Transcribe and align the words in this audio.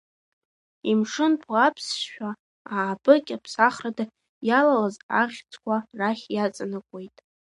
Имшынтәу 0.89 1.53
Аԥсшәа 1.65 2.29
аабыкьа 2.75 3.37
ԥсахрада 3.43 4.05
иалалаз 4.47 4.95
ахьӡқәа 5.21 5.75
рахь 5.99 6.25
иаҵанакуеит. 6.35 7.15